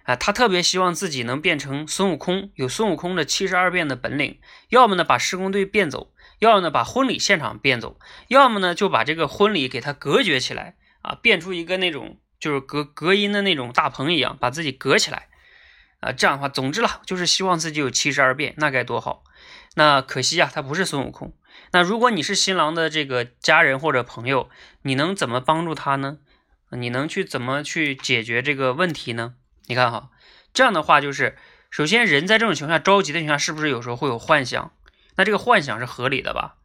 [0.04, 4.38] 啊，他特别希望自己能变成孙悟空，有孙悟空的七十二变的本领，
[4.68, 15.28] 要么呢把施工队变走，要么呢把婚礼现场变走，要么呢就把这个婚礼给他隔绝起来啊，变出一个那种就是隔隔音的那种大棚一样，把自己隔起来
[16.00, 19.24] 啊，这样的话，总之了，就是希望自己有七十二变，那该多好。
[19.76, 21.34] 那可惜啊，他不是孙悟空。
[21.72, 24.48] 那如果你是新郎的这个家人或者朋友，
[24.82, 26.18] 你能怎么帮助他呢？
[26.70, 29.34] 你能去怎么去解决这个问题呢？
[29.66, 30.10] 你看哈，
[30.52, 31.36] 这样的话就是，
[31.70, 34.72] 首先人在这种情况下着急的情况下，是不是有时候会有幻想？
[35.16, 36.56] 那这个幻想是合理的吧？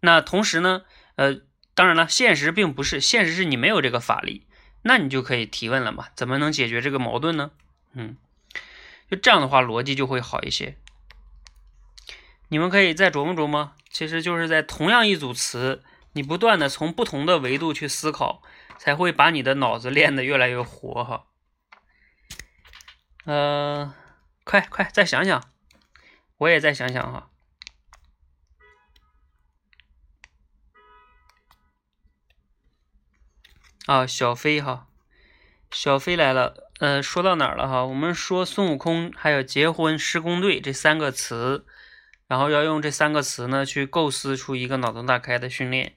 [0.00, 0.82] 那同时呢，
[1.16, 1.40] 呃，
[1.74, 4.46] 当然了，现实并不是，现实是你没有这个法力，
[4.82, 6.08] 那你就可以提问了嘛？
[6.16, 7.52] 怎么能解决这个矛盾呢？
[7.94, 8.16] 嗯，
[9.10, 10.76] 就这样的话逻辑就会好一些。
[12.48, 15.82] 你们可以再琢磨琢磨，其实就是在同样一组词，
[16.12, 18.42] 你不断的从不同的维度去思考，
[18.76, 21.26] 才会把你的脑子练得越来越活哈。
[23.24, 23.94] 呃，
[24.44, 25.42] 快快再想想，
[26.38, 27.30] 我也再想想哈。
[33.86, 34.86] 啊，小飞哈，
[35.70, 36.70] 小飞来了。
[36.78, 37.84] 呃，说到哪儿了哈？
[37.84, 41.64] 我们说孙悟空还有结婚施工队这三个词。
[42.28, 45.96] 然后要用这三个词呢，去构思出一个脑洞大开的训练。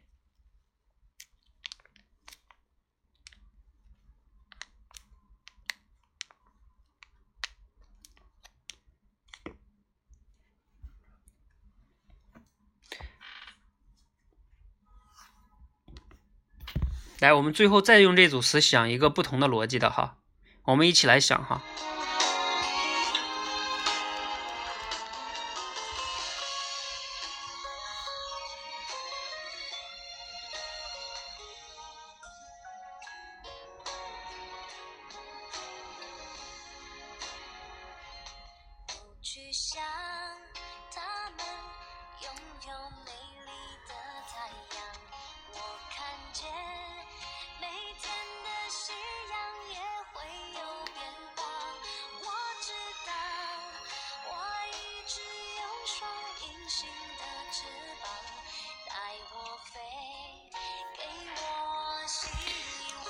[17.25, 20.17] 来，我们最后再用这组词想一个不同的逻辑的哈，
[20.65, 21.63] 我们一起来想哈。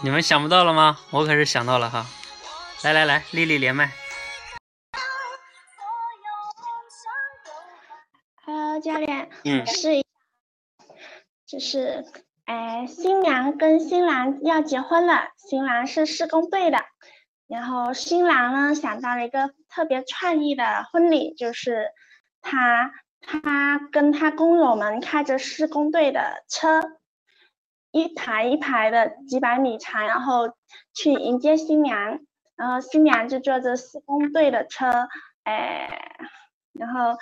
[0.03, 0.99] 你们想不到了吗？
[1.11, 2.05] 我可是想到了哈！
[2.83, 3.91] 来来来，丽丽连麦。
[8.45, 9.29] Hello，教练。
[9.45, 9.65] 嗯。
[9.65, 10.05] 试一下，
[11.47, 12.05] 就是，
[12.43, 16.77] 哎，新娘跟新郎要结婚了，新郎是施工队的，
[17.47, 21.87] 然后新郎呢想到了一个特别创意的婚礼，就是
[22.41, 22.91] 他
[23.21, 26.99] 他跟他工友们开着施工队的车。
[27.95, 30.53] 一排一排的几百米长，然后
[30.93, 32.19] 去迎接新娘，
[32.57, 35.07] 然后新娘就坐着施工队的车，
[35.43, 36.17] 哎，
[36.73, 37.17] 然后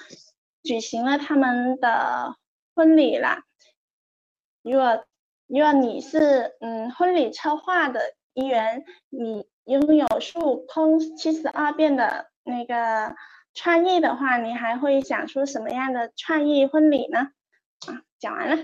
[0.64, 2.38] 举行了他们的
[2.74, 3.44] 婚礼啦。
[4.64, 5.06] 如果
[5.46, 8.02] 如果你是嗯婚礼策划的
[8.34, 13.16] 一员，你拥有孙悟空七十二变的那个
[13.54, 17.20] 创意的话，你还会想出什么样的创意婚礼呢？
[17.86, 18.56] 啊，讲完了。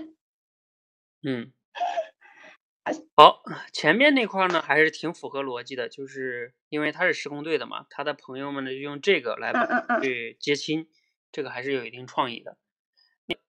[1.22, 1.52] 嗯。
[3.14, 3.42] 好，
[3.72, 9.52] 前面那块呢还是挺符合逻辑的，就是因为他是施工队的嘛，他的朋友们呢就用这个来
[10.02, 10.88] 去接亲，
[11.30, 12.56] 这个还是有一定创意的。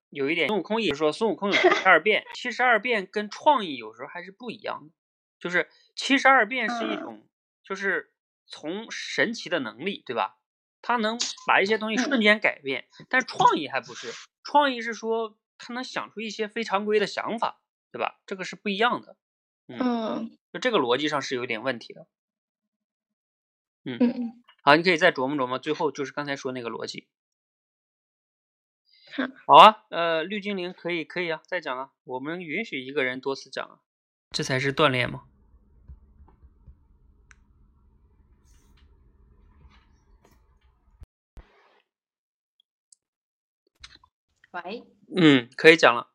[0.09, 4.93] 有一点，孙悟空也是说孙悟空有七十二变，七十二变跟创意有时候还是不一样的，
[5.39, 7.25] 就是七十二变是一种，
[7.63, 8.11] 就是
[8.45, 10.37] 从神奇的能力，对吧？
[10.81, 11.17] 他能
[11.47, 14.11] 把一些东西瞬间改变，但创意还不是，
[14.43, 17.60] 创意是说他能想出一些非常规的想法，
[17.91, 18.19] 对吧？
[18.25, 19.17] 这个是不一样的。
[19.67, 22.07] 嗯，就这个逻辑上是有点问题的。
[23.83, 27.07] 嗯嗯，好，你可以再琢磨琢磨，最后就是刚才说那个逻辑。
[29.45, 33.79] 好，啊，呃，绿精灵可以可以啊，再讲啊，我们允许一个人多次讲啊，
[34.29, 35.25] 这才是锻炼嘛。
[44.51, 44.83] 喂，
[45.15, 46.11] 嗯，可以讲了。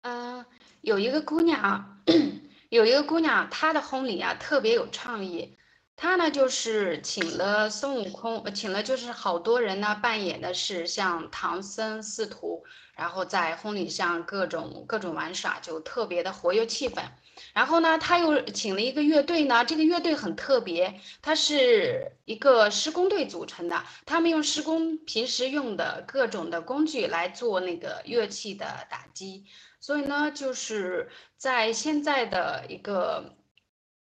[0.00, 0.41] 嗯，
[0.82, 1.88] 有一个姑娘。
[2.68, 5.58] 有一个姑娘，她的婚礼啊特别有创意。
[5.94, 12.64] 她呢就是请了孙悟空，请了就是好多人呢扮演的是像唐僧师徒，
[12.96, 17.02] 然后在婚礼上各种各种玩耍，就特别的活跃气氛。
[17.52, 29.44] 然后呢，她又请了一个乐队呢，这个乐队很特别，它是一个施工队组成的，他们用施工平时用的各种的工具来做那个乐器的打击。
[29.82, 33.34] 所以呢，就是在现在的一个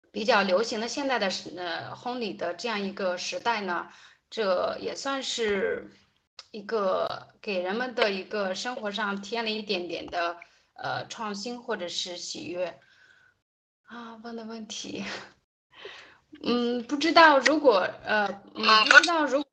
[0.09, 3.89] 比较流行的现代的时呃婚礼的这样一个时代呢，
[4.29, 5.91] 这也算是
[6.51, 10.37] 一个给人们的一个生活上添了一点点的
[10.75, 12.79] 呃创新或者是喜悦
[13.83, 14.15] 啊。
[14.23, 15.03] 问的问题，
[16.41, 19.51] 嗯，不知道如果呃，嗯，不知道如果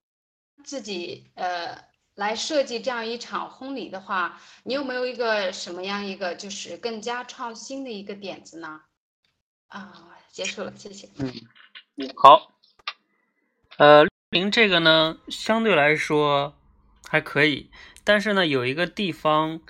[0.63, 1.91] 自己呃。
[2.15, 8.83] 来设计这样一场婚礼的话，你有没有一个什么样一个就是更加创新的一个点子呢？
[9.69, 11.09] 啊，结束了，谢谢。
[11.19, 11.33] 嗯，
[12.17, 12.53] 好。
[13.79, 16.55] 呃，零这个呢，相对来说
[17.09, 17.71] 还可以，
[18.05, 19.63] 但是呢，有一个地方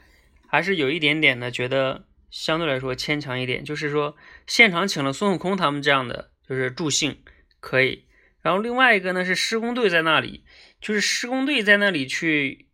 [0.49, 4.17] 还是有一点点的觉得相对来说牵强一点，就是说
[4.49, 7.23] 现场请了孙悟空他们这样的，就是助兴
[7.61, 8.07] 可以。
[8.41, 10.45] 然后另外一个呢是施工队在那里。
[10.83, 12.69] 就是施工队在那里去，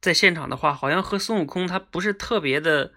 [0.00, 2.92] 在现场的话，好像和孙悟空他不是特别的，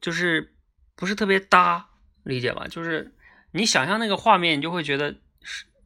[0.00, 0.56] 就是
[0.96, 1.90] 不是特别搭，
[2.22, 2.66] 理解吧？
[2.66, 3.14] 就是
[3.52, 5.16] 你想象那个画面，你就会觉得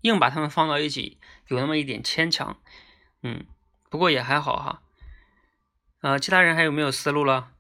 [0.03, 1.19] 硬把他们放到一起，
[1.49, 2.61] 有那么一点牵强。
[3.25, 3.45] 嗯，
[3.91, 4.83] 不过也还好哈。
[6.01, 7.51] 啊，其他人还有没有思路了？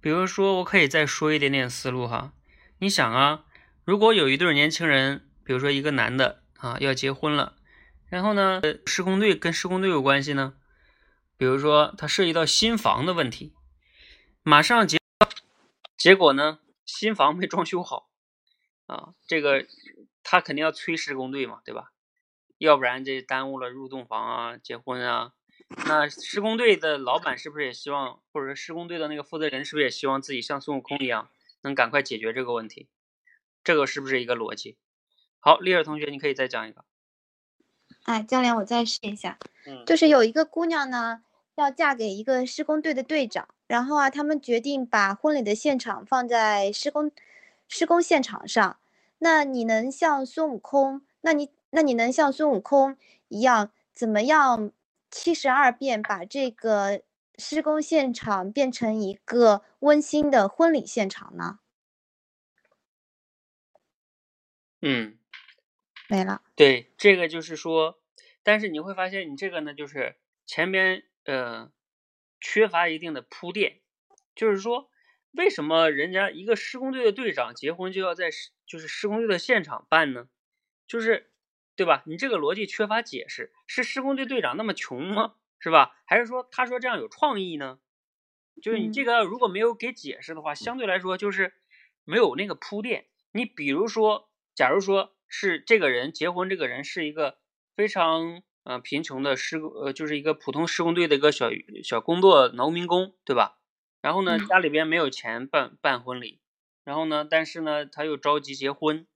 [0.00, 2.32] 比如说，我可以再说一点点思路哈。
[2.78, 3.44] 你想啊，
[3.84, 7.56] 如果有一对年轻人，比如说一个男的啊要结婚了。
[8.12, 10.52] 然后呢，施工队跟施工队有关系呢，
[11.38, 13.54] 比如说它涉及到新房的问题，
[14.42, 14.98] 马上结
[15.96, 18.10] 结果呢，新房没装修好
[18.84, 19.66] 啊，这个
[20.22, 21.92] 他肯定要催施工队嘛，对吧？
[22.58, 25.32] 要不然这耽误了入洞房啊、结婚啊。
[25.86, 31.30] 那施工队的老板是不是也希望，或者说施工队的那个负责人是不是也希望自己像孙悟空一样，
[31.62, 32.90] 能赶快解决这个问题？
[33.64, 34.76] 这个是不是一个逻辑？
[35.40, 36.84] 好，丽儿同学，你可以再讲一个。
[38.04, 39.38] 哎，教练，我再试一下。
[39.66, 41.22] 嗯，就是有一个姑娘呢，
[41.54, 47.12] 要嫁给一个施工队的队长，然后啊，他们决定把婚礼的现场放在施工
[47.68, 48.78] 施工现场上。
[49.18, 51.02] 那你能像孙悟空？
[51.20, 52.96] 那你那你能像孙悟空
[53.28, 54.72] 一样，怎么样
[55.10, 57.02] 七十二变把这个
[57.38, 61.60] 施工现场变成一个温馨的婚礼现场呢？
[64.80, 65.16] 嗯。
[66.08, 66.42] 没了。
[66.56, 68.00] 对，这个就是说，
[68.42, 71.70] 但是你会发现，你这个呢，就是前边呃
[72.40, 73.80] 缺乏一定的铺垫，
[74.34, 74.90] 就是说，
[75.32, 78.30] 为什么人家一个施工队的队长结婚就要在
[78.66, 80.28] 就是施工队的现场办呢？
[80.86, 81.30] 就是
[81.76, 82.02] 对吧？
[82.06, 85.36] 你这个逻辑缺乏解释，是施工队队长那么穷吗？
[85.58, 85.96] 是吧？
[86.04, 87.78] 还是说他说这样有创意呢？
[88.60, 91.54] 就是你这个如果没有给解释的话，相对来说就是
[92.04, 93.06] 没有那个铺垫。
[93.32, 95.14] 你比如说，假如说。
[95.32, 97.38] 是这个人结婚，这个人是一个
[97.74, 101.48] 非常呃贫穷的施工，呃就是一个普通施工队的一个小
[101.82, 103.58] 小工作农民工，对吧？
[104.02, 106.40] 然后呢，家里边没有钱办办婚礼，
[106.84, 109.06] 然后呢，但是呢，他又着急结婚，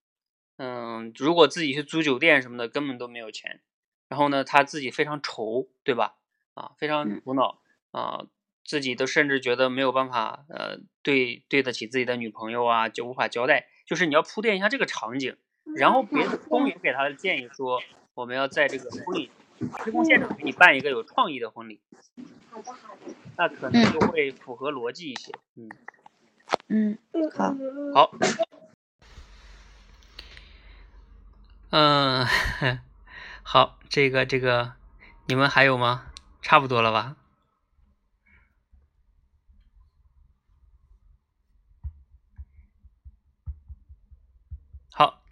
[0.56, 3.60] 嗯，如果自己去租酒店什么的，根本都没有钱。
[4.08, 6.16] 然后呢，他自己非常愁，对吧？
[6.54, 7.60] 啊，非常苦恼
[7.90, 8.24] 啊，
[8.64, 13.68] 自己都甚至觉得没有办法呃对对得起自己的女朋友啊，就无法交代。
[13.84, 15.36] 就是你要铺垫一下这个场景。
[15.74, 17.80] 然后别的工也给他的建议说，
[18.14, 19.30] 我们要在这个婚礼
[19.84, 21.80] 施工现场给你办一个有创意的婚礼。
[22.50, 23.14] 好的好的。
[23.36, 25.32] 那可能就会符合逻辑一些。
[25.56, 25.68] 嗯。
[26.68, 26.98] 嗯，
[27.34, 27.54] 好。
[27.94, 28.12] 好。
[31.70, 32.26] 嗯，
[33.42, 34.74] 好，这个这个，
[35.26, 36.06] 你们还有吗？
[36.40, 37.16] 差不多了吧？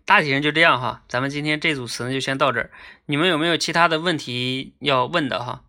[0.06, 2.70] 大体上就这样哈，咱们今天这组词呢就先到这儿。
[3.06, 5.64] 你们有没有其他的问题要问的哈？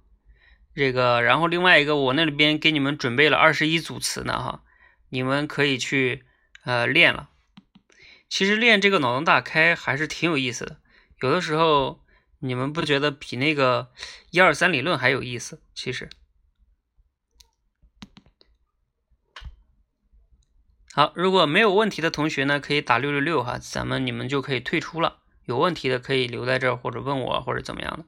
[0.75, 4.61] 这个，然后另外一个，我那里边给你们准备了二十一组词呢哈，
[5.09, 6.25] 你们可以去
[6.65, 7.29] 呃练了。
[8.27, 10.79] 其实练这个脑洞大开还是挺有意思的，
[11.21, 12.01] 有的时候
[12.39, 13.91] 你们不觉得比那个
[14.31, 15.61] 一二三理论还有意思？
[15.73, 16.09] 其实。
[20.97, 25.17] 好，如果没有问题的同学呢，可以打六六六哈，咱们你们就可以退出了。
[25.43, 28.05] 有问题的可以留在这儿，或者问我，或者怎么样的。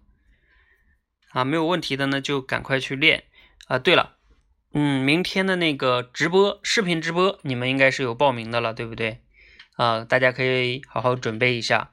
[1.33, 3.25] 啊，没有问题的呢，就赶快去练。
[3.67, 4.15] 啊，对了，
[4.71, 9.19] 嗯，明天的那个直播视频直播，你们应该是有报名的了，对不对？
[9.75, 11.91] 啊，大家可以好好准备一下。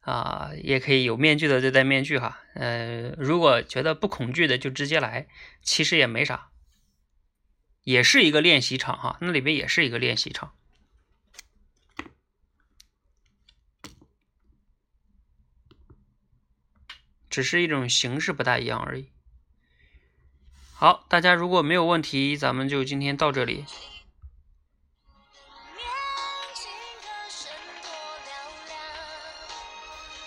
[0.00, 2.40] 啊，也可以有面具的就戴面具哈。
[2.56, 5.28] 呃，如果觉得不恐惧的，就直接来，
[5.62, 6.48] 其实也没啥。
[7.84, 10.52] 也是一个练习场哈那里边也是一个练习场。
[17.28, 19.08] 只是一种形式不大一样而已。
[20.72, 23.64] 好大家如果没有问题咱们就今天到这里。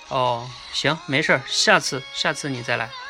[0.09, 3.06] 哦行没事下次下次你再来。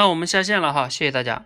[0.00, 1.44] 那我们下线了哈谢谢大家。